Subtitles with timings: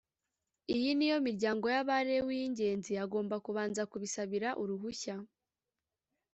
[0.75, 5.15] Iyi ni yo miryango y Abalewi yi ingenzi agomba kubanza kubisabira uruhushya